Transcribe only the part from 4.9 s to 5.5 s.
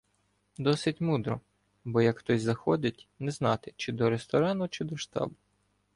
штабу.